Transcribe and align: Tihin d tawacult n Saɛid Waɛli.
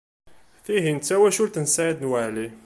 Tihin 0.63 0.97
d 0.99 1.03
tawacult 1.03 1.55
n 1.59 1.65
Saɛid 1.67 2.01
Waɛli. 2.09 2.47